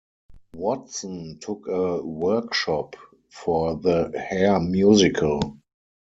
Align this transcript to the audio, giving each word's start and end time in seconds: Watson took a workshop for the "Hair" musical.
Watson 0.55 1.37
took 1.39 1.67
a 1.67 2.01
workshop 2.03 2.95
for 3.29 3.75
the 3.75 4.11
"Hair" 4.17 4.59
musical. 4.61 5.59